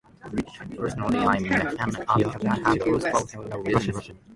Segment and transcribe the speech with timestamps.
[0.79, 4.11] Personally, I am a fan of Kazakh cuisine for several reasons.